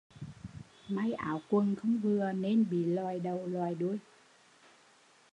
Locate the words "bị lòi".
2.69-3.19